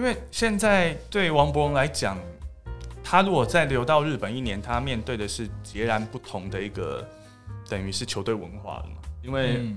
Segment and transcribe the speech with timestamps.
[0.00, 2.16] 因为现在对王伯荣来讲，
[3.04, 7.06] 他如果再留到日本一年，他面对的是截然不同的一个，
[7.68, 8.94] 等于是球队文化了嘛。
[9.22, 9.76] 因为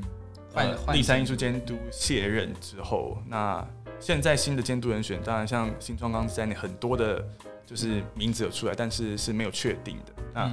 [0.53, 3.67] 换立山艺术监督卸任之后，那
[3.99, 7.21] 现在新的监督人选，当然像新庄刚在内很多的，
[7.65, 10.13] 就是名字有出来，但是是没有确定的。
[10.33, 10.49] 那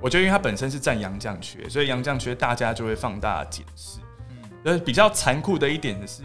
[0.00, 4.00] 我觉得，因为他本身是占杨将缺，所以杨将缺大家就会放大解释。
[4.30, 6.24] 嗯，呃，比较残酷的一点是。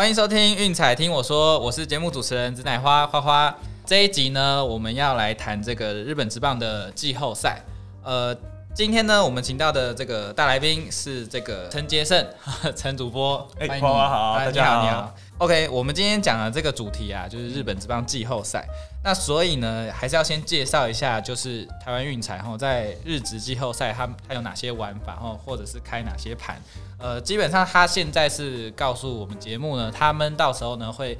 [0.00, 3.54] 欢迎收听运彩听我说，我是节目主持人紫乃花花花。
[3.84, 7.62] 这一集呢，我们要来谈这个日本职棒的季后赛。
[8.02, 8.34] 呃，
[8.72, 12.24] 今天呢，我们请到的这个大来宾是这个陈杰胜，
[12.76, 13.46] 陈主播。
[13.58, 15.14] 哎，花花好，大家好，你好。
[15.38, 18.64] OK，我们今天讲的这个主题啊，就是日本职棒季后赛。
[19.02, 26.56] 那所以呢，还是要先介绍一下，就是台湾运彩哈，在日职季后赛，它它有哪些玩法哈，或者是开哪些盘。
[26.98, 31.18] 呃，基本上他现在是告诉我们节目呢，他们到时候呢会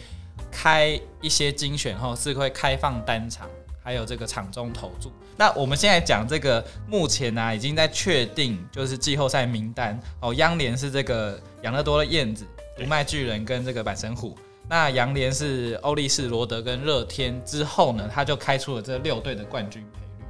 [0.53, 3.49] 开一些精选后是会开放单场，
[3.91, 5.11] 还有这个场中投注。
[5.37, 12.47] 那我们现在讲这个目前呢已经在确定就是季后赛名单哦，央联是这个养乐多的燕子、
[12.77, 14.39] 不卖巨人跟这个板神虎。
[14.69, 20.25] 那杨联是欧力士、罗德跟乐天之后呢，他就开出了这六队的冠军赔率。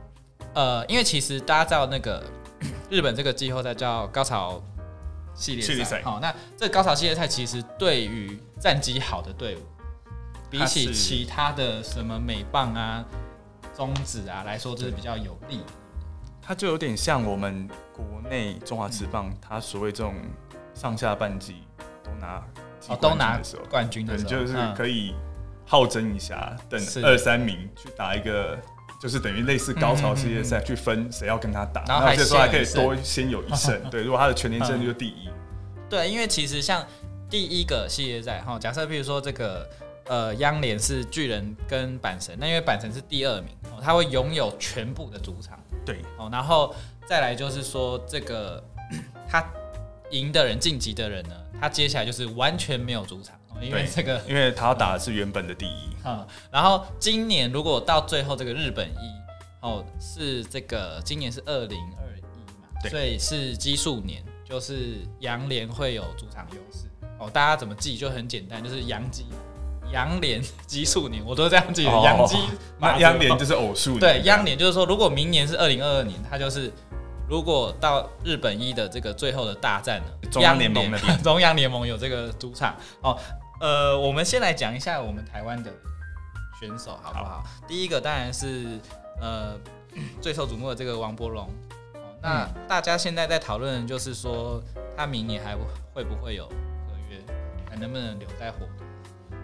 [0.54, 2.24] 呃，因为其实大家知道那个
[2.88, 4.62] 日本这个季后赛叫高潮。
[5.32, 9.60] 系列赛，好，那这高潮系列赛其实对于战绩好的队伍，
[10.50, 13.02] 比起其他的什么美棒啊、
[13.86, 15.60] 中指啊来说，就是比较有利。
[16.42, 20.14] 它就有点像我们国内中华职棒，它所谓这种
[20.74, 21.62] 上下半季
[22.04, 22.44] 都拿
[22.88, 25.14] 哦都拿冠军的时候，就是可以
[25.66, 28.58] 好争一下，等二三名去打一个。
[29.00, 33.80] 就是等于类似高潮系列赛去分谁要跟他打，然后这时候还可以多先有一胜。
[33.88, 35.30] 对，如果他的全年胜就第一。
[35.88, 36.86] 对，因为其实像
[37.30, 39.66] 第一个系列赛哈，假设比如说这个
[40.10, 45.56] 呃央联是巨人跟阪神，那因为阪神是第二名，哦他会拥有全部的主场。
[45.86, 46.74] 对，哦，然后
[47.06, 48.62] 再来就是说这个
[49.30, 49.44] 他
[50.10, 53.36] 赢的人晋级的人呢，他接下来就是完全没有主场。
[53.60, 55.88] 因为这个，因为他要打的是原本的第一。
[56.04, 62.22] 嗯，然后今年如果到最后这个日本一哦是这个今年是二零二一
[62.62, 66.86] 嘛，所以是基数年，就是阳联会有主场优势。
[67.18, 69.26] 哦，大家怎么记就很简单，就是阳基
[69.92, 71.90] 阳年奇数年，我都这样记的。
[71.90, 72.36] 阳基
[72.78, 73.98] 那羊年就是偶数。
[73.98, 76.72] 对，羊年就是说，如果明年是二零二二年，它就是
[77.28, 83.18] 如果到日本一的这个最后的大战了，中央联盟的 中央联盟有这个主场哦。
[83.60, 85.70] 呃，我们先来讲一下我们台湾的
[86.58, 87.44] 选手好不好？
[87.68, 88.78] 第一个当然是
[89.20, 89.54] 呃
[90.20, 91.48] 最受瞩目的这个王柏龙。
[92.22, 94.62] 那大家现在在讨论就是说，
[94.96, 95.56] 他明年还
[95.92, 96.52] 会不会有合
[97.10, 97.18] 约，
[97.68, 98.86] 还能不能留在火腿？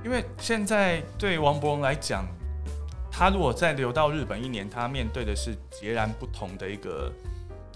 [0.06, 2.24] 因为现在对王伯荣来讲，
[3.10, 7.12] 他如果再留到日本一年，他面对的是截然不同的一个，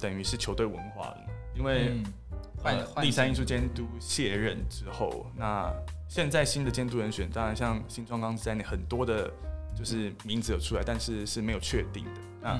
[0.00, 1.32] 等于是球队文化了嘛。
[1.56, 2.00] 因为
[3.02, 5.72] 立山艺术监督卸任之后，那
[6.08, 9.28] 现在新的监督人选，当然像新庄刚在内很多的，
[9.76, 12.20] 就是名字有出来，但是是没有确定的。
[12.40, 12.56] 那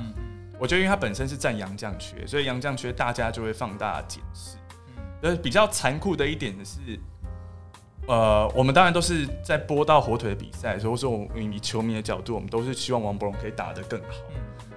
[0.59, 4.57] 我觉得，因为他本身是占杨将缺，所以杨将缺大家就会放大检视。
[5.23, 6.99] 呃，比较残酷的一点是，
[8.07, 14.09] 呃，我们当然都是在播到火腿的比赛，所以说我们以球迷的角度，我们都是希望王博龙可以打得更好。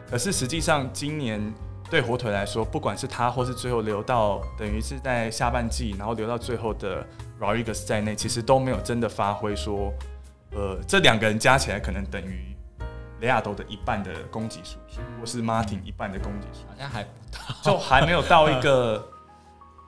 [0.10, 1.42] 可是实际上今年
[1.90, 7.06] 对火腿来说，不管是他或是最后留到，等于是在下半季，然后留到最后的。
[7.42, 9.92] Rodriguez 在内，其实都没有真的发挥说，
[10.52, 12.56] 呃，这两个人加起来可能等于
[13.20, 14.78] 雷亚多的一半的攻击数，
[15.20, 19.06] 或是 Martin 一半的攻击数，好像还不到，就还没有到一个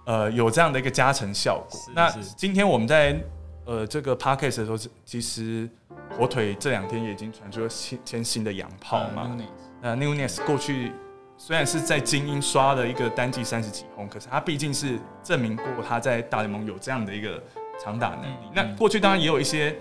[0.05, 1.79] 呃有这样的一个加成效果。
[1.93, 3.19] 那今天我们在
[3.65, 5.69] 呃这个 Parkes 的时候，其实
[6.17, 9.37] 火腿这两天也已经传出了新签新的洋炮嘛，
[9.81, 10.91] 呃 Newness 过去。
[11.37, 17.43] 虽然是在精英刷了一个单季三十几轰，可是他毕竟是证明过他在大联盟有这样的一个
[17.83, 18.49] 长打能力。
[18.53, 19.75] 那过去当然也有一些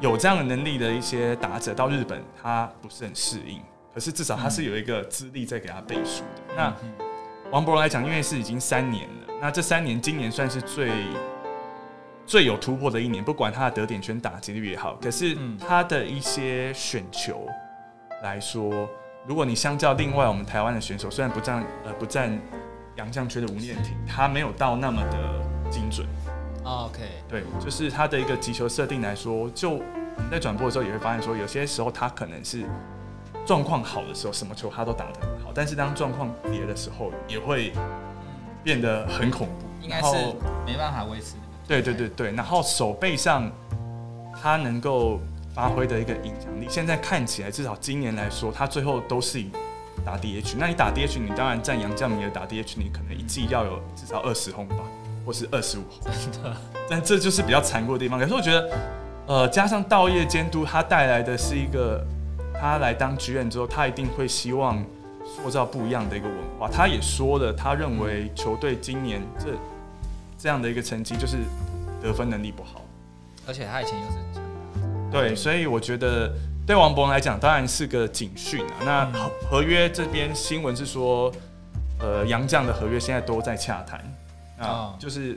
[0.00, 3.62] 有这样的能力的一些打者到日本，他不是很适应。
[3.94, 6.54] 可是至少他是有一个资历在给他背书的。
[6.56, 6.74] 那
[7.50, 10.92] 王博来讲，因为是已经三年了，那这三年今年算是最
[12.26, 17.46] 最有突破的一年，不管他的得点圈打击率也好，可是他的一些选球
[18.22, 18.88] 来说。
[19.26, 22.38] 如果你相较另外我们台湾的选手，虽然不占呃不占
[22.96, 26.06] 杨将缺的吴念婷，他没有到那么的精准。
[26.64, 32.64] OK，对，就是他的一个击球设定来说，就我们在转播的时候也会发现说，有些时候他可能是
[33.44, 35.20] 状况好的时候，什么球他都打得
[35.58, 37.72] 但是当状况跌的时候，也会
[38.62, 39.52] 变得很恐怖。
[39.82, 40.14] 应该是
[40.64, 41.34] 没办法维持。
[41.66, 43.50] 对对对对，然后手背上
[44.40, 45.18] 他能够
[45.52, 49.50] 发挥的一个影响力，现在看起来至少今年来说，他最后都是以
[50.06, 50.54] 打 DH。
[50.56, 54.76] 那你打 DH，你当然占杨将明的打 DH，你可能一季要有至少二十轰吧，
[55.26, 56.12] 或是二十五轰。
[56.12, 56.56] 真的，
[56.88, 58.16] 但这就是比较残酷的地方。
[58.16, 58.70] 可是我觉得，
[59.26, 62.06] 呃，加上道业监督，他带来的是一个，
[62.54, 64.80] 他来当局院之后，他一定会希望
[65.42, 66.68] 塑造不一样的一个文化。
[66.68, 69.46] 他也说了，他认为球队今年这。
[70.40, 71.38] 这样的一个成绩就是
[72.00, 72.80] 得分能力不好，
[73.44, 74.40] 而且他以前又是强
[75.10, 76.32] 打，对，所以我觉得
[76.64, 78.74] 对王博文来讲当然是个警讯啊。
[78.84, 81.32] 那合合约这边新闻是说，
[81.98, 84.00] 呃，杨绛的合约现在都在洽谈
[84.60, 85.36] 啊，就是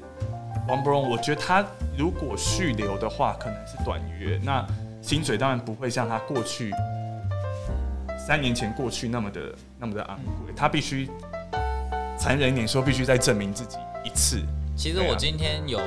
[0.67, 1.65] 王博文，我觉得他
[1.97, 4.63] 如果续留的话，可能是短约，那
[5.01, 6.71] 薪水当然不会像他过去
[8.25, 9.41] 三年前过去那么的
[9.79, 11.09] 那么的昂贵，他必须
[12.17, 14.39] 残忍一点说，必须再证明自己一次。
[14.75, 15.79] 其实我今天有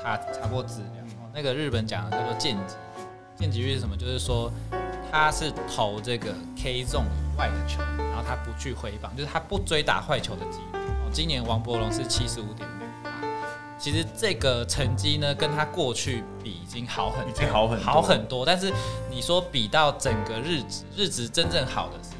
[0.00, 1.04] 查查过资料，
[1.34, 2.98] 那个日本讲的叫做剑击域，
[3.36, 3.94] 剑击域是什么？
[3.94, 4.50] 就是说
[5.10, 10.78] 他是投这个 K zone 以外的球，然后他不去回防，就是他不追打坏球的几率。
[10.78, 12.66] 哦，今年王伯龙是七十五点
[13.82, 18.46] 其实这个成绩呢，跟他过去比已经好很，已经好很好很多。
[18.46, 18.72] 但是
[19.10, 22.10] 你说比到整个日子，日子真正好的是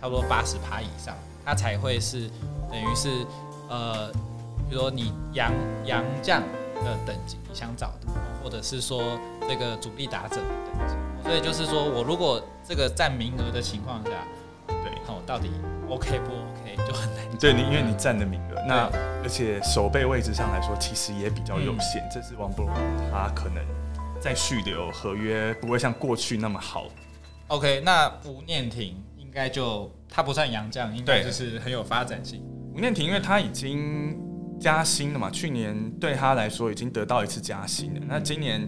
[0.00, 1.14] 差不多八十趴以上，
[1.44, 2.30] 他才会是
[2.70, 3.10] 等于是
[3.68, 4.10] 呃。
[4.68, 5.52] 比如说你杨
[5.84, 6.40] 杨将
[6.84, 8.06] 的等级你想找的，
[8.40, 9.18] 或者是说
[9.48, 10.42] 这个主力打者的
[10.78, 10.94] 等级，
[11.24, 14.10] 所以就是说我如果这个占名额的情况下，
[14.68, 15.50] 对，哦，到底
[15.88, 16.30] OK 不
[16.76, 17.24] 就很难。
[17.38, 18.90] 对你，因为你占的名额，那
[19.22, 22.06] 而且守备位置上来说，其实也比较有限。
[22.12, 22.74] 这是王博龙，
[23.10, 23.64] 他可能
[24.20, 26.86] 在续留合约不会像过去那么好。
[27.48, 32.42] OK，那吴念婷应该就他不算杨将，应该就是很有发展性。
[32.74, 34.18] 吴念婷，因为他已经。
[34.60, 35.30] 加薪了嘛？
[35.30, 38.00] 去年对他来说已经得到一次加薪了。
[38.06, 38.60] 那今年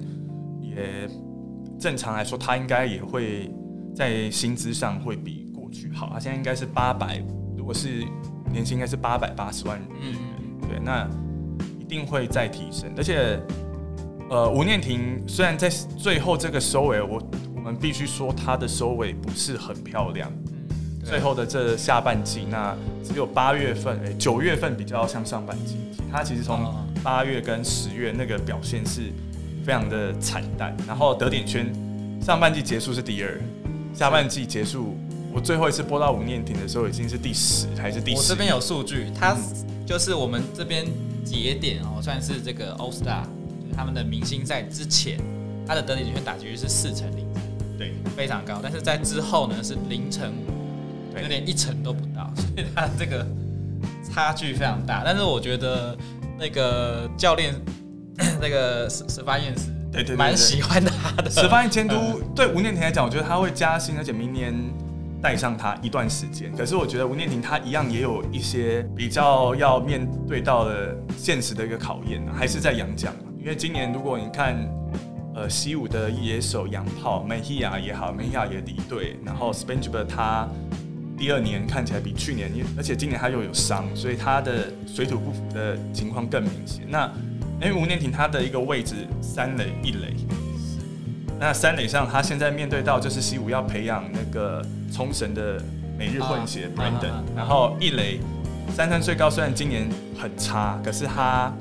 [0.63, 1.07] 也
[1.79, 3.53] 正常来说，他应该也会
[3.95, 6.09] 在薪资上会比过去好。
[6.15, 7.23] 他现在应该是八百，
[7.62, 8.05] 如果是
[8.50, 10.19] 年薪应该是八百八十万日元。
[10.69, 11.09] 对，那
[11.79, 12.93] 一定会再提升。
[12.97, 13.38] 而且，
[14.29, 17.23] 呃，吴念婷虽然在最后这个收尾，我
[17.55, 20.29] 我们必须说她的收尾不是很漂亮。
[21.05, 25.76] 最后的这下半季，那只有八月份，哎，九月份比较像上半季。
[26.11, 29.03] 他其实从八月跟十月那个表现是
[29.65, 30.76] 非常的惨淡。
[30.85, 31.73] 然后得点圈
[32.20, 33.41] 上半季结束是第二，
[33.94, 34.97] 下半季结束，
[35.32, 38.19] 我最后一次播到吴念婷的时候已经是第十还是第十？
[38.19, 39.37] 我这边有数据，他
[39.87, 40.87] 就是我们这边
[41.25, 43.23] 节点哦，算是这个 All Star
[43.76, 45.19] 他们的明星赛之前，
[45.67, 47.26] 他的得点圈打击率是四成零，
[47.79, 48.61] 对，非常高。
[48.62, 50.52] 但是在之后呢是零成五。
[51.20, 53.26] 有点一成都不到， 所以他这个
[54.02, 55.02] 差距非常大。
[55.05, 55.94] 但是我觉得
[56.38, 57.55] 那个教练
[58.40, 61.31] 那个十十八燕是，对对，蛮喜欢他的。
[61.31, 61.94] 石发燕监督
[62.34, 64.55] 对吴念婷来讲，我觉得他会加薪，而且明年
[65.23, 66.51] 带上他一段时间。
[66.57, 73.15] 可是我觉得吴念婷他一样也有一些比较要面对到的现实的一个考验，还是在洋将。
[73.39, 74.57] 因为今年如果你看
[75.35, 80.49] 呃西武的野手洋炮梅希亚也好，梅希亚也离队，然后 Spencer 他。
[81.15, 86.85] 第二年看起来比去年，而且今年他又有伤，所以他的水土不服的情况更明显。
[86.89, 87.09] 那
[87.61, 90.17] 因为吴念婷他的一个位置三垒一垒，
[91.43, 95.61] 那三垒上他现在面对到就是西武要培养那个冲绳的
[95.99, 98.20] 每日混血 Brandon，然后一垒
[98.72, 101.53] 三三最高，虽然今年很差，可是他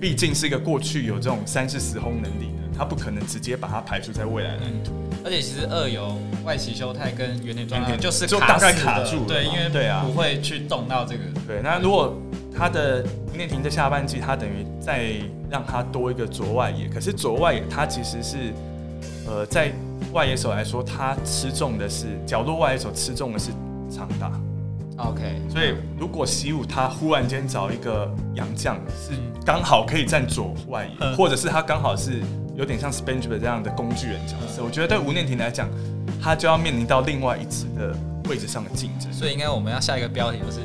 [0.00, 4.94] 毕竟是一个过去有这种三四十轰能力的，他不可能直接把他排除在未来蓝图。
[5.22, 11.24] 而且其实二游外企修太跟原点状态就是就大概卡住，对，因为对啊不会去动到这个。
[11.46, 12.16] 对，那如果
[12.56, 15.10] 他的吴念婷在下半季，他等于再
[15.50, 18.54] 让他多一个左外野，可是左外野他其实是
[19.26, 19.72] 呃在
[20.12, 23.50] 外野手来说，他吃重的是角落外野手吃重的是
[23.90, 24.32] 长打。
[24.96, 29.12] OK，所以如果习武他忽然间找一个洋将，是
[29.44, 32.22] 刚好可以站左外野，或者是他刚好是。
[32.56, 35.68] 有点像 Spencer 这样的工具人角色，我觉得对吴念婷来讲，
[36.22, 37.94] 他就要面临到另外一次的
[38.30, 39.12] 位置上的竞争。
[39.12, 40.60] 所以应该我们要下一个标题就是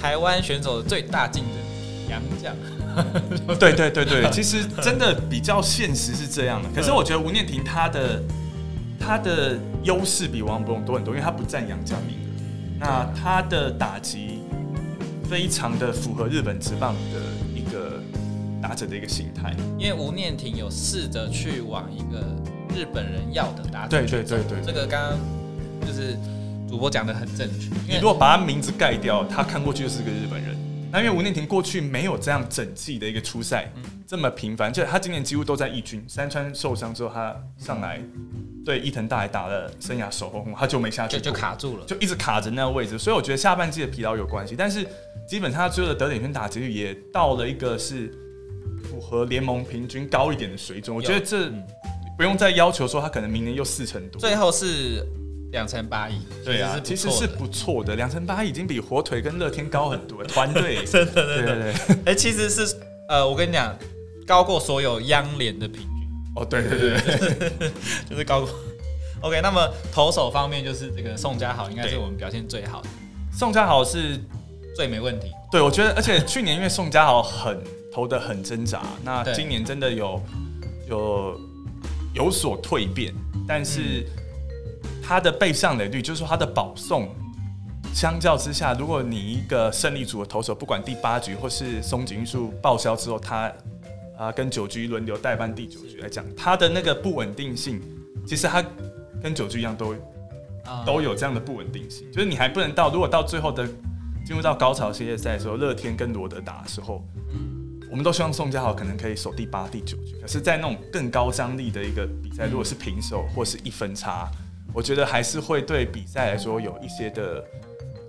[0.00, 2.54] 台湾选手的最大竞争杨将。
[3.58, 6.68] 对对对对，其实真的比较现实是这样的。
[6.74, 8.22] 可是我觉得吴念婷她的
[8.98, 14.40] 她的优势比王博龙多很多，因为她不占杨将名额，那他的打击
[15.28, 17.20] 非常的符合日本职棒的
[17.54, 18.00] 一个。
[18.62, 22.20] 打者的一个心态，因为吴念婷有试着去往一个
[22.74, 25.18] 日本人要的打者，对对对对，这个刚刚
[25.86, 26.16] 就是
[26.66, 27.68] 主播讲的很正确。
[27.86, 30.53] 你如果把他名字盖掉，他看过去就是个日本人，
[30.94, 33.68] 那因为吴念婷过去没有这样整季的一个出赛
[34.06, 36.04] 这么频繁，就他今年几乎都在一军。
[36.06, 38.00] 山川受伤之后，他上来
[38.64, 42.96] 对伊藤大海打了生涯首轰，他就没下去，就卡住了，就一直卡着那个位置。
[42.96, 44.86] 所以我觉得下半季的疲劳有关系，但是
[45.26, 48.16] 基本上他最后的得点圈打击率也到了一个是
[48.84, 50.94] 符合联盟平均高一点的水准。
[50.94, 51.50] 我觉得这
[52.16, 54.20] 不用再要求说他可能明年又四成多。
[54.20, 55.04] 最后是。
[55.54, 57.94] 两成八亿，对啊，其实是不错的。
[57.94, 61.96] 两成八亿已经比火腿跟乐天高很多，团队 真的真的对。
[62.06, 62.76] 哎，其实是
[63.08, 63.72] 呃，我跟你讲，
[64.26, 66.08] 高过所有央联的平均。
[66.34, 67.70] 哦，对对对，
[68.10, 68.50] 就是高过。
[69.20, 72.88] OK，那么投手方面就是这个宋家豪应该是我们表现最好的。
[73.32, 74.18] 宋家豪是
[74.74, 75.28] 最没问题。
[75.52, 80.20] 对，我觉得，而且去年因为宋家豪很投的很挣扎，那今年真的有
[80.88, 81.40] 有
[82.12, 83.14] 有所蜕变，
[83.46, 84.04] 但是。
[85.06, 87.08] 他的被上垒率，就是说他的保送，
[87.94, 93.52] 相较之下，如果你一个胜利组的投手，不管第八局或是松井玉树报销之后，他
[94.16, 97.80] 啊跟九局轮流代班第九局来讲，他的那个不稳定性，
[98.26, 98.64] 其实他
[99.22, 99.94] 跟九局一样都
[100.86, 103.66] 都有这样的不稳定性，就是你还不能到，如果到最后的
[104.24, 107.04] 进入到高潮系列赛的时候，乐天跟罗德打的时候，
[107.90, 114.30] 我们都希望宋家豪可能可以守第八、第九局，可是，在那种更高张力的一个比赛，如果是平手或是一分差。
[114.74, 117.42] 我觉得还是会对比赛来说有一些的，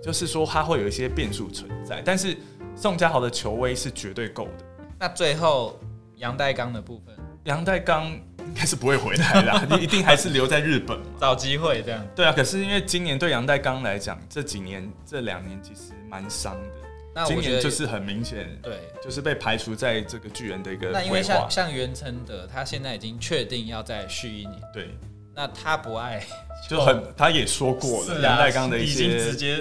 [0.02, 2.02] 就是说他会有一些变数存在。
[2.04, 2.36] 但是
[2.74, 4.64] 宋家豪的球威是绝对够的。
[4.98, 5.78] 那最后
[6.16, 12.04] 杨代刚的部分，杨代刚应该是不会回来啦，你 一定还是留在日本找机会这样。
[12.16, 16.68] 对啊，可是因为今年对杨代刚来讲，这几年这两年其实蛮伤的。
[17.14, 20.90] 那今年就是很明显，对，就是被排除在这个巨人的一个。
[20.90, 24.60] 那因为像像袁成德，他现在已经确定要再续一年。
[24.74, 24.90] 对。
[25.36, 26.20] 那他不爱。
[26.68, 29.58] 就很，他也说过了，杨代刚的一些直接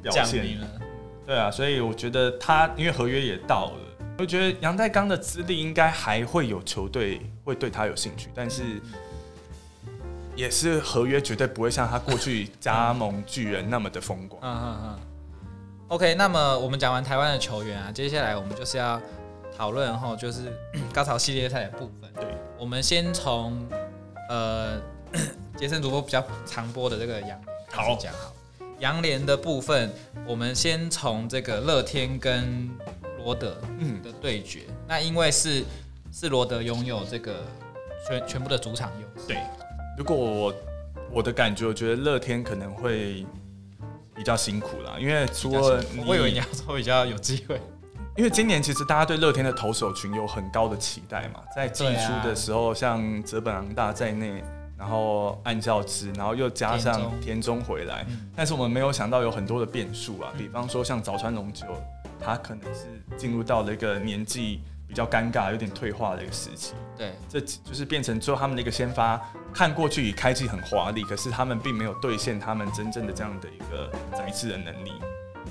[0.00, 0.46] 表现，
[1.26, 8.62] 对啊，所以我觉得他因为合约也到了，我觉得杨代刚的资历应该还会有球队会对他有兴趣，但是
[10.36, 14.40] 也是合约绝对不会像他过去 加盟巨人那么的风光。
[14.44, 14.98] 嗯嗯嗯。
[15.88, 19.00] OK，那么我们讲完台湾的球员啊，接下来我们就是要
[19.56, 20.52] 讨论后就是
[20.94, 22.08] 高潮系列赛的部分。
[22.14, 23.66] 对，我们先从
[24.28, 24.80] 呃。
[25.56, 28.32] 杰森主播比较常播的这个杨好讲好，
[28.78, 29.90] 杨联的部分，
[30.26, 32.70] 我们先从这个乐天跟
[33.18, 34.62] 罗德嗯的对决。
[34.86, 35.64] 那因为是
[36.12, 37.44] 是罗德拥有这个
[38.06, 39.28] 全全部的主场优势。
[39.28, 39.38] 对，
[39.96, 40.54] 如果我
[41.10, 43.24] 我的感觉，我觉得乐天可能会
[44.14, 47.60] 比较辛苦啦，因为除了我以为你要说比较有机会，
[48.16, 54.44] 因为今年其实大家对乐天的投手群有很高的期待嘛，在季初的时候，像泽本昂大在内。
[54.78, 57.56] 然后按教之，然后又加上田中。
[57.66, 58.06] 回来，
[58.36, 61.66] 但是我们没有想到有很多的变数啊，比方说像早川龙九，
[62.20, 66.74] 他可能是进入到了一个年纪比较尴尬、有点退化的一个时期。
[66.96, 69.20] 对，这就是变成最后他们的一个先发，
[69.52, 74.92] 看过去开季很华丽，可是他们并没有兑现他们真正的这样的一个载质的能力，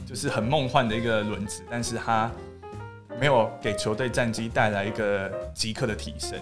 [0.06, 2.32] 就是很梦幻的一个轮子，但是他
[3.20, 6.40] 没有给球队战绩带来一个即刻的提升。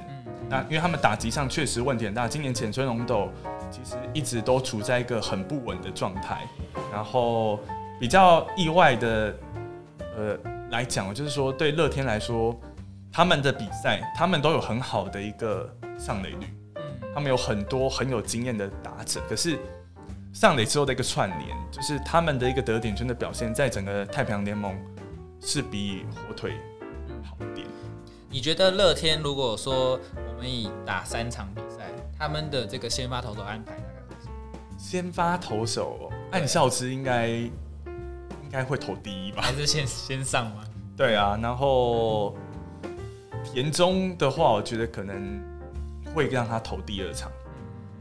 [0.53, 3.27] 那因为他们打击上确实问题很大，今年浅村龙斗
[3.72, 6.48] 其实一直都处在一个很不稳的状态。
[6.91, 7.60] 然后
[8.00, 9.36] 比较意外的，
[10.15, 10.38] 呃，
[10.69, 12.55] 来讲，就是说对乐天来说，
[13.12, 15.67] 他们的比赛他们都有很好的一个
[15.98, 16.45] 上垒率，
[17.15, 19.57] 他们有很多很有经验的打者，可是
[20.33, 24.79] 上垒之后的一个串联，就是他们的一个得点圈的表现，在整个太平洋联盟
[25.41, 26.51] 是比火腿
[27.24, 27.65] 好一点。
[28.29, 30.00] 你觉得乐天如果说？
[30.43, 34.77] 可以打三场比赛，他们的这个先发投手安排大概是什么？
[34.77, 39.41] 先发投手按校之应该应该会投第一吧？
[39.41, 40.65] 还是先先上吗？
[40.97, 42.35] 对啊，然后
[43.45, 45.41] 田中的话，我觉得可能
[46.13, 47.31] 会让他投第二场。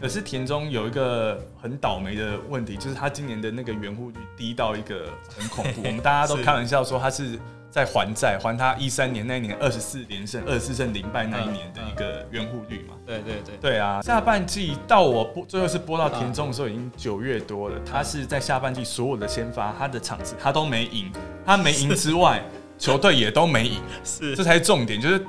[0.01, 5.83] 可是田中有一个很倒霉的问题，就是他今年的那个圆护率低到一个很恐怖。
[5.87, 7.39] 我们大家都开玩笑说他是。
[7.73, 12.95] 在还债，还他一三年那一年二十四连胜、二十四胜零败那一年的一个援护率嘛？
[13.07, 14.03] 对对对，对啊。
[14.03, 17.81] 下半季到我播最后是播到田中的时候，已经九月多了。
[17.83, 21.11] 他是在下半季所有的先发，他的场次他都没赢，
[21.47, 22.45] 他没赢之外，
[22.77, 25.01] 球队也都没赢，是这才是重点。
[25.01, 25.25] 就是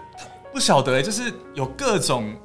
[0.52, 2.36] 不晓得，就是有各种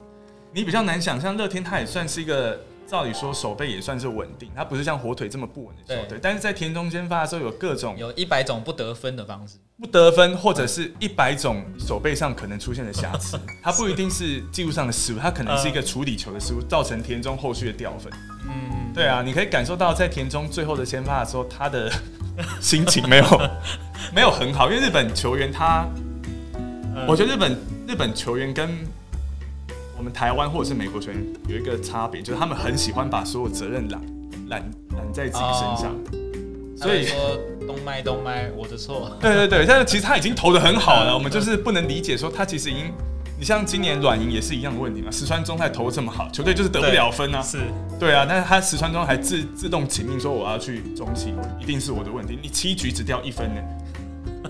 [0.52, 2.57] 你比较难想象，乐天他也算是一个。
[2.88, 6.18] 照理说，手背也算是稳定，它不是像火腿这么不稳的球队。
[6.23, 13.38] 但是在田中先发的时候，有各种有一百种不得分的方式，不得分，或者是一百种手背上可能出现的瑕疵。
[13.62, 18.11] 它不一定是技术上的失误，它可能是一个处理球的失误，造成田中后续的掉分。
[18.49, 21.92] 嗯，对啊，你可以感受到在田中最后的先发的时候，他的
[22.59, 23.25] 心情没有
[24.14, 25.87] 没有很好，因为日本球员他，
[27.07, 27.52] 我觉得日本
[27.87, 28.71] 日本球员跟
[29.99, 34.00] 我们台湾或者是美国球员有一个差别，就是他们很喜欢把所有责任揽
[34.49, 35.95] 揽揽在自己身上，
[36.76, 37.17] 所以说
[37.67, 39.11] 东麦东麦我的错。
[39.21, 42.93] 对对对，但是 其实他已经投的很好了，我们就是不能理解说他其实已经。
[43.40, 47.40] 你像今年软银也是一样的问题嘛，石川中泰投这么好，球队就是得不了分啊。
[47.40, 47.61] 是，
[47.97, 52.37] 对啊，但是他石川中还自自动请命说我要去中期，一定是我的问题。
[52.43, 53.61] 你七局只掉一分呢，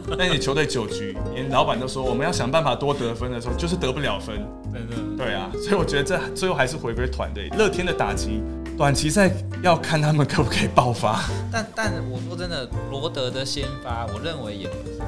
[0.16, 4.36] 那你球队九局，连老板都说我们要想办法多得分的时候，就是得不了分。
[4.72, 5.02] 对的。
[5.18, 7.48] 对啊，所以我觉得这最后还是回归团队。
[7.58, 8.40] 乐天的打击，
[8.76, 9.30] 短期赛
[9.62, 11.24] 要看他们可不可以爆发。
[11.52, 15.00] 但但我说真的，罗德的先发，我认为也不是。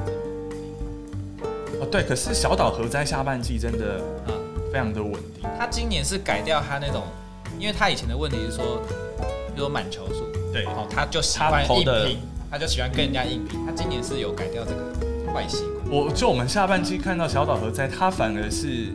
[1.79, 3.95] 哦，对，可是小岛核灾下半季真的
[4.27, 4.35] 啊
[4.71, 5.49] 非常的稳定。
[5.57, 7.03] 他今年是改掉他那种，
[7.57, 8.81] 因为他以前的问题是说，
[9.47, 12.19] 比如说满球数，对，哦，他就喜欢硬拼，
[12.51, 13.65] 他就喜欢跟人家硬拼。
[13.65, 15.89] 他今年是有改掉这个坏习惯。
[15.89, 18.93] 我就我们下半季看到小岛和哉，他反而是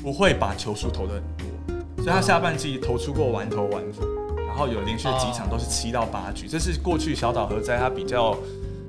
[0.00, 4.06] 不会把球数投的很多，所以他下半季投出过完投完负，
[4.46, 8.36] 然后有连续几场都是七到八局，这是过去小岛和哉他比较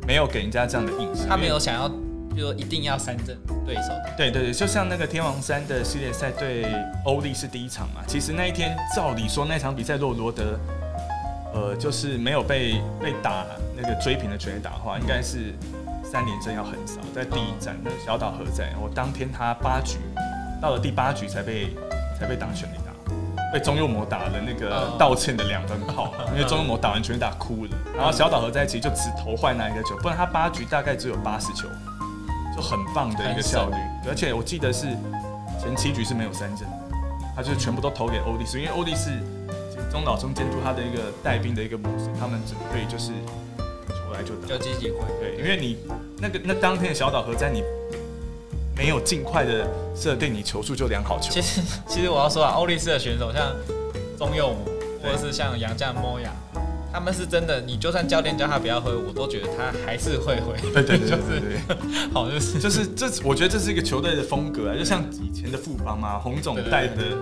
[0.08, 1.28] 没有给人家这样的印象。
[1.28, 1.92] 他没有想要。
[2.36, 3.90] 就说一定要三振对手。
[4.18, 6.66] 对对对，就像那个天王山的系列赛对
[7.06, 8.02] 欧力是第一场嘛。
[8.08, 10.60] 其实那一天照理说那场比赛若罗德，
[11.54, 13.46] 呃，就是没有被被打
[13.76, 15.54] 那个追平的全垒打的话，应该是
[16.04, 17.00] 三连胜要很少。
[17.14, 18.74] 在第一站那小岛何在？
[18.82, 19.98] 我当天他八局
[20.62, 21.76] 到了第八局才被
[22.20, 27.72] 才被打全垒打，被中右魔打了那个道歉的两分炮， 因为中右魔打完全垒打哭了。
[27.96, 31.68] 然后小岛和在其实就只投坏那一个球，不然他八局大概只有八十球。
[32.56, 33.76] 就很棒的一个效率，
[34.08, 34.86] 而且我记得是
[35.60, 36.68] 前七局是没有三振，
[37.36, 39.10] 他就是全部都投给欧力士，因为欧力士
[39.92, 43.12] 中岛中监督他的一个带兵的一个模式，他们准备就是
[43.88, 45.78] 出来就打就积极回，对，因为你
[46.20, 47.64] 那个那当天的小岛和在，你
[48.76, 51.32] 没有尽快的设定，你球速就良好球。
[51.32, 53.56] 其实其实我要说啊，欧力士的选手像
[54.18, 54.66] 中右姆，
[55.02, 56.32] 或者是像杨将莫亚。
[56.92, 60.54] 他们是真的，你就算教练叫他不要喝，我都觉得他还是会喝。
[60.74, 61.58] 对对对， 就是
[62.14, 67.18] 好就是就是这，我觉得这是一个球队的风格啊，就像以前的富邦嘛，洪总带的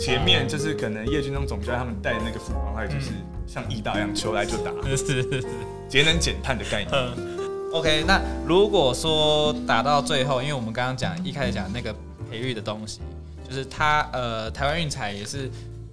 [0.00, 3.12] 前面就是可能叶军中总教练他们带的那个副帮，还有就是
[3.46, 5.44] 像义大一样，球来就打， 是是是，
[5.88, 6.90] 节能减碳的概念。
[7.72, 11.94] OK，那如果说打到最后，因为我们刚刚讲一开始讲那个
[12.30, 13.00] 培育的东西，
[13.48, 15.50] 就是他呃台湾运彩也是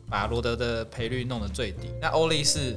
[0.09, 2.75] 把罗德的赔率弄得最低，那欧力是。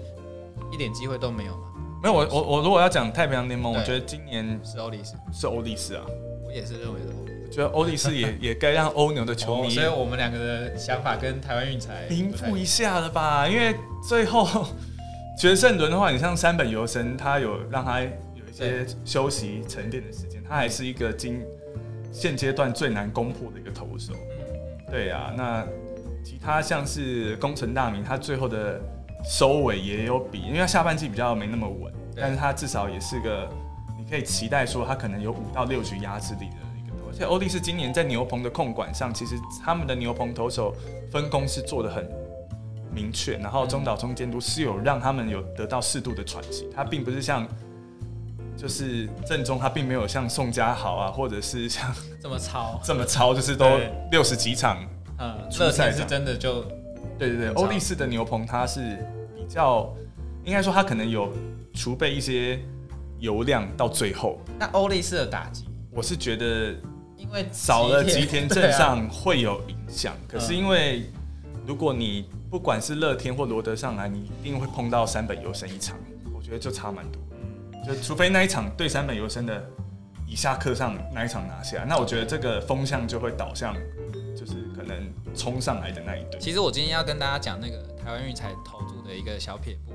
[0.73, 1.69] 一点机会都没有吗？
[2.03, 6.03] 没有，我我我如果要讲太平洋联盟，我觉得今年是欧力士，是欧力士啊。
[6.45, 7.24] 我也是认为的，我
[7.55, 13.47] 觉得欧力士也也该让欧牛的球迷，所以我们两个的想法跟台湾运彩平复一下了吧？
[13.47, 13.77] 因为
[14.09, 14.67] 最后
[15.38, 21.40] 决胜轮的话，你像山本游生，他有让他有一些休息沉淀的时间，他还是一个今
[22.11, 24.12] 现阶段最难攻破的一个投手。
[24.90, 25.64] 对呀，那
[26.25, 28.81] 其他像是工程大名，他最后的。
[29.27, 33.49] 收尾也有比，因为他下半季比较没那么稳，但是他至少也是个，
[33.99, 36.57] 你可以期待说他可能有五到六局压制力的。
[37.14, 40.74] 而且欧力士今年在牛棚的控管上，其实他们的牛棚投手
[41.12, 42.05] 分工是做的很
[42.92, 47.46] 明确，然后中岛中监督是有让他们有得到适度的喘息，他并不是像
[48.57, 53.64] 就是正中，他并没有像宋家豪啊，或者是像这么超这么超，就是都
[54.11, 54.85] 六十几场，
[55.18, 56.64] 嗯，热赛是真的就。
[57.16, 58.98] 对对对，欧力士的牛棚它是
[59.37, 59.88] 比较，
[60.42, 61.33] 应该说它可能有
[61.72, 62.59] 储备一些
[63.20, 64.40] 油量到最后。
[64.59, 66.74] 那欧力士的打击，我是觉得
[67.25, 70.15] 因为少了吉田镇上会有影响。
[70.29, 71.11] 可是因为
[71.67, 75.99] 如果你不管是乐天或罗德上来，你一定会碰到三本优生一场，
[76.35, 77.21] 我觉得就差蛮多。
[77.87, 79.63] 就除非那一场对三本优生的
[80.27, 83.75] 以下课上那一场拿下，那我觉得这个风向就会导向
[84.37, 84.85] 就是可。
[84.85, 84.95] 能
[85.35, 86.39] 冲上来的那一队。
[86.39, 89.95] 其实我今天要跟大家讲那个台湾运彩投注的一个小撇步，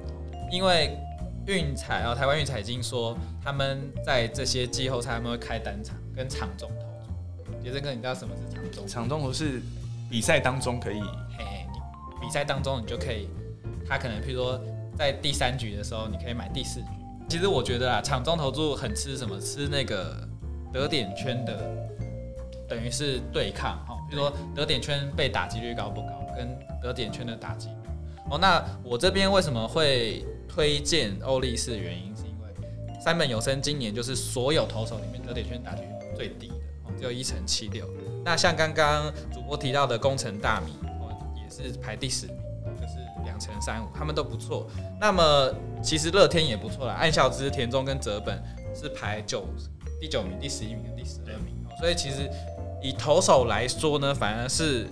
[0.52, 0.98] 因为
[1.46, 6.89] 运彩啊，台湾运彩已经说他们在这些季后赛他们会开单场跟场中投注。
[7.70, 8.88] 杰森哥，你知道什么是场中？
[8.88, 9.62] 场中投是
[10.10, 11.00] 比赛当中可以，
[11.38, 13.30] 嘿嘿，你比赛当中你就可以，
[13.88, 14.60] 他可能譬如说
[14.98, 16.88] 在第三局的时候，你可以买第四局。
[17.30, 19.40] 其实我觉得啊，场中投注很吃什么？
[19.40, 20.28] 吃那个
[20.74, 21.72] 得点圈的，
[22.68, 23.96] 等于是对抗哈。
[24.10, 26.50] 比如说得点圈被打击率高不高，跟
[26.82, 27.76] 得点圈的打击率
[28.32, 28.40] 哦。
[28.40, 31.78] 那我这边为什么会推荐欧力士？
[31.78, 36.52] 原因是因为三本有生今年就是所有投手里面得点圈打击率最低
[36.98, 37.88] 只有一乘七六。
[38.24, 42.36] 那像刚刚主播提到的工程大米哦，也是排第十名，
[42.76, 44.70] 就是两乘三五，他们都不错。
[45.00, 48.44] 那么其实乐天也不错啦，暗孝之、田中跟泽本
[48.76, 49.48] 是排九
[50.00, 52.30] 第九名、第十一名跟第十二名，所以其实
[52.82, 54.88] 以投手来说呢，反而是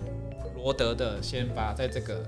[0.55, 2.23] 罗德的先发在这个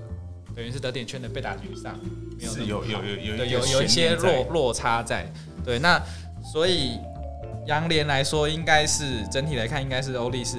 [0.54, 1.98] 等于是得点圈的被打局上，
[2.40, 5.26] 是有有有有有有一些落落差在。
[5.64, 6.00] 对，那
[6.42, 6.98] 所以
[7.66, 10.58] 杨联来说，应该是整体来看，应该是欧力士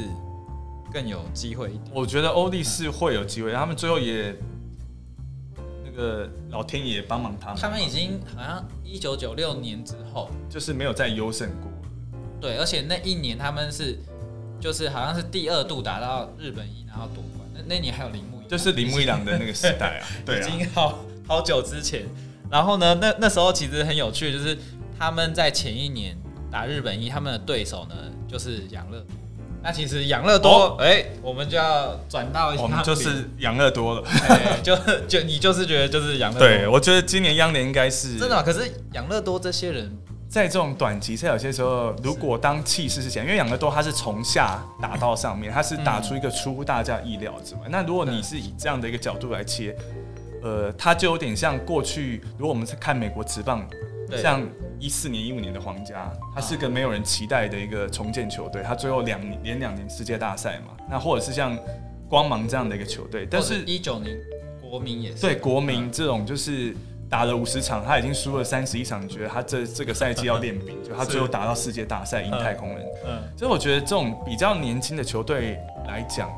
[0.91, 1.91] 更有机会一点。
[1.93, 4.35] 我觉得欧力士会有机会，他们最后也
[5.85, 5.91] 那。
[5.91, 11.69] 个老天爷帮忙他们，他们已经好像一九九六年之后，就是没有再优胜过。
[12.39, 13.99] 对，而且那一年他们是，
[14.57, 17.47] 就是好像是第二度达到日本一，然后夺冠。
[17.53, 22.05] 那那年还有铃木，就是铃木一郎的那个时代啊， 对啊，已经好好久之前。
[22.49, 24.57] 然后呢，那那时候其实很有趣，就是
[24.97, 26.17] 他们在前一年
[26.51, 27.95] 打日本一，他们的对手呢
[28.27, 29.03] 就是养乐。
[29.63, 34.03] 那其实养乐多，哎，我们就要转到我们就是养乐多了，
[34.63, 34.75] 就
[35.07, 36.47] 就你就是觉得就是养乐多。
[36.47, 38.41] 对，我觉得今年央联应该是真的。
[38.41, 39.95] 可是养乐多这些人
[40.27, 47.61] 在这种短期赛，有些时候如果当气势是强，因为养乐多他是从下打到上面，他是打出一个出乎大家意料之外。
[47.69, 49.75] 那如果你是以这样的一个角度来切，
[50.41, 53.63] 呃，他就有点像过去，如果我们是看美国职棒。
[54.17, 54.41] 像
[54.79, 60.73] 一四年、一五年的皇家，他是个没有人期待的一个重建球队，他最后两连两年世界大赛嘛。
[60.89, 61.57] 那或者是像
[62.09, 64.17] 光芒这样的一个球队，但是一九年
[64.61, 66.75] 国民也是对国民这种就是
[67.09, 72.85] 打了五十场，他已经输了三十一场，你觉得他这这个赛季要练兵， 就他最后打到世界大赛赢太空人。
[73.05, 76.29] 嗯，所以我觉得这种比较年轻的球队来讲，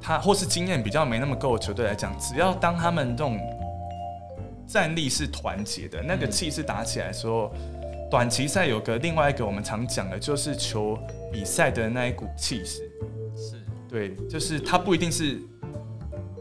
[0.00, 3.38] 他或是经验比较没那么够的球队来讲，只要当他们这种。
[4.72, 7.54] 战力是团结的，那个气势打起来的时候，
[8.10, 10.98] 短期赛有个另外一个我们常讲的，就是球
[11.30, 12.90] 比赛的那一股气势，
[13.36, 15.38] 是对，就是他不一定是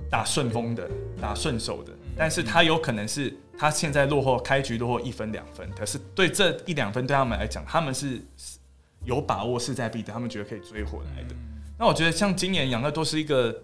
[0.09, 0.89] 打顺风的，
[1.19, 8.17] 打顺手的，但是他有可能是他现在落后开局落后一分两分，可是对这一两分对他们来讲，他们是
[9.03, 11.35] 有把握势在必得，他们觉得可以追回来的。
[11.77, 13.63] 那我觉得像今年养乐多是一个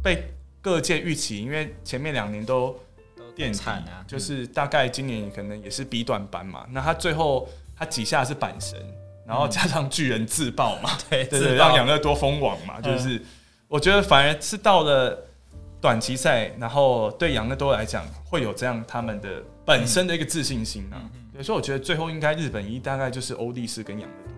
[0.00, 0.22] 被
[0.60, 2.78] 各界预期，因为前面两年都。
[3.40, 6.66] 垫底啊，就是大概今年可能也是 B 段班嘛。
[6.70, 8.78] 那他最后他几下是板神，
[9.26, 12.80] 然后加上巨人自爆嘛，对 对对，让养乐多封网嘛。
[12.80, 13.20] 就是
[13.66, 15.26] 我觉得反而是到了
[15.80, 21.00] 短期赛，然后对养乐多来讲会有这样他们的本身的一个自信心啊。
[21.42, 24.34] 所以我觉得最后应该日本一大概就是欧力士跟养乐多，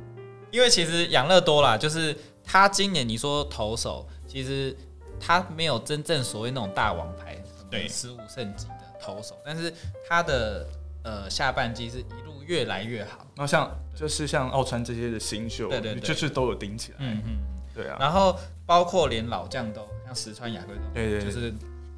[0.53, 4.77] 因为其实养乐多啦，就是他今年你说投手，其实
[5.19, 7.37] 他没有真正所谓那种大王牌，
[7.69, 8.67] 对，十五胜级。
[9.03, 9.75] 投手，但是
[10.09, 10.67] 他的
[11.03, 13.27] 呃下半季是一路越来越好。
[13.35, 16.99] 那像就是像奥川这些的新秀，对对，就是都有顶起来。
[17.01, 17.39] 嗯嗯，
[17.75, 17.97] 对啊。
[17.99, 21.53] 然后包括连老将都像石川雅贵都，对对，就是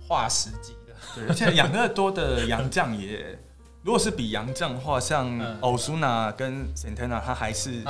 [0.08, 0.94] 化石级的。
[1.14, 3.38] 对，而且养乐多的洋将也，
[3.82, 7.82] 如果是比洋将的话，像欧苏纳跟 Santana，他还是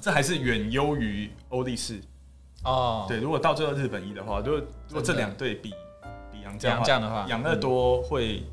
[0.00, 2.00] 这还是远优于欧力士。
[2.62, 5.74] 哦，对，如果到最后日本一的话，如果如果这两队比
[6.30, 8.44] 比洋将的话，养乐多会。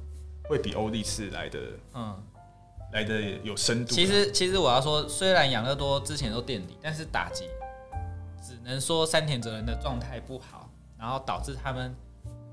[0.47, 1.59] 会比欧力士来的，
[1.93, 2.23] 嗯，
[2.93, 3.93] 来的有深度。
[3.93, 7.45] 其实，其实我要说，虽然养乐多之前都垫底，但是打击
[8.41, 11.93] 只能说山田哲人的状态不好，然后导致他们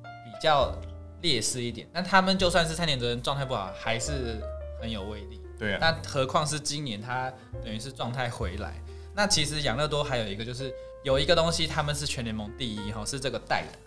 [0.02, 0.76] 比较
[1.22, 1.88] 劣势一点。
[1.92, 4.40] 那他们就算是山田哲人状态不好，还是
[4.80, 5.40] 很有威力。
[5.57, 5.78] 对啊。
[5.80, 8.74] 那何况是今年他等于是状态回来。
[9.14, 13.78] 那其实养乐多还有一个就是有一个东西，他们是全联盟第一哈，是这个代打。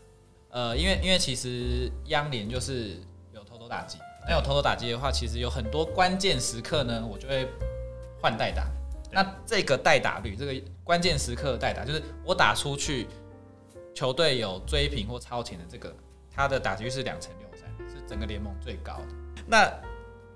[0.49, 2.97] 呃，因为因为其实央联就是。
[3.67, 7.47] 打击，那有偷偷打击的话，其实有很多关键时刻呢，我就会
[8.21, 8.65] 换代打。
[9.09, 10.53] 那这个代打率，这个
[10.83, 13.07] 关键时刻代打，就是我打出去，
[13.95, 15.95] 球队有追平或超前的这个，
[16.29, 19.07] 他的打击率是两成六三，是整个联盟最高的。
[19.45, 19.71] 那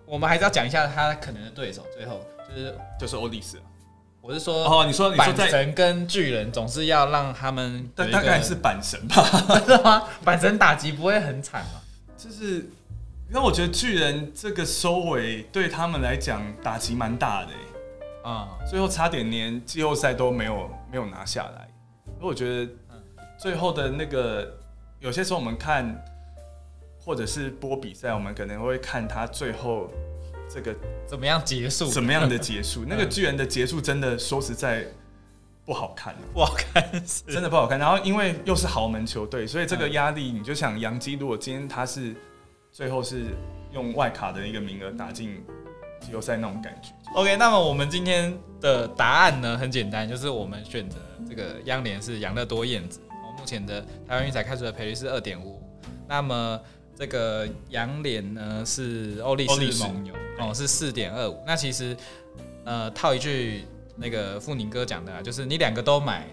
[0.06, 3.62] 我们还是要讲一下他可能的对手，最后就是就是欧力士。
[4.22, 9.22] 我是说，哦，你说你说板神跟巨人总是要让他们，大大概是板神吧？
[9.60, 10.08] 真的吗？
[10.24, 11.82] 板神打击不会很惨吗？
[12.16, 12.70] 就是。
[13.34, 21.66] 那我觉得巨人这个收尾对他们来讲打击蛮大的，啊，最后差点连季后赛都没有没有拿下来。
[22.20, 22.70] 所以我觉得，
[23.40, 24.60] 最后的那个
[25.00, 26.04] 有些时候我们看
[27.00, 29.90] 或者是播比赛，我们可能会看他最后
[30.54, 30.76] 这个
[31.08, 32.84] 怎么样结束，怎么样的结束。
[32.86, 34.86] 那个巨人的结束真的说实在
[35.66, 36.84] 不好看，不好看，
[37.30, 37.80] 真的不好看。
[37.80, 42.14] 然后因为又是豪门球队，所以这个压力你就想，杨基如果今天他是。
[42.72, 43.26] 最后是
[43.74, 45.44] 用外卡的一个名额打进
[46.00, 46.94] 季后赛那种感觉。
[47.16, 53.00] OK，那么我们今天的答案呢很简单，就是我们选择这个央联是养乐多燕子。
[53.38, 55.62] 目前的台湾运彩开出的赔率是二点五。
[56.08, 56.60] 那么
[56.96, 61.38] 这个洋联呢是欧力士蒙牛哦是四点二五。
[61.46, 61.98] 那其实
[62.64, 66.28] 呃，套一句那个富宁哥讲的，啊就是你两个都买，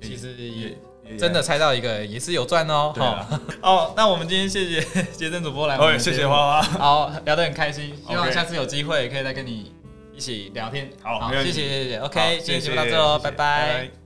[0.00, 0.76] 其实也
[1.18, 2.92] 真的猜到一个也是有赚哦。
[2.96, 3.28] 好，
[3.62, 4.80] 哦，那我们今天谢谢
[5.12, 9.72] 杰森主播来，哦，谢谢花花，好，聊得很开心，希望下次有机会可以再跟你
[10.14, 10.90] 一起聊天。
[11.02, 14.05] 好，谢谢谢谢，OK，今天节目到这喽，拜拜。